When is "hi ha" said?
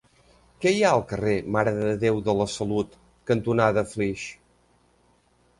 0.75-0.93